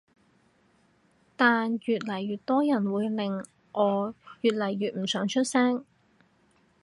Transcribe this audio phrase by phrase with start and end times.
[1.35, 5.85] 但越嚟越多人會令我越嚟越唔想出聲